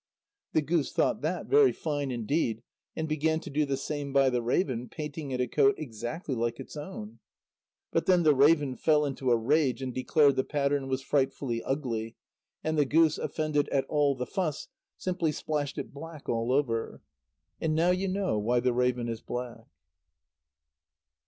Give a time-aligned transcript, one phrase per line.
[0.53, 2.63] The goose thought that very fine indeed,
[2.95, 6.59] and began to do the same by the raven, painting it a coat exactly like
[6.59, 7.19] its own.
[7.91, 12.15] But then the raven fell into a rage, and declared the pattern was frightfully ugly,
[12.63, 17.03] and the goose, offended at all the fuss, simply splashed it black all over.
[17.61, 19.67] And now you know why the raven is black.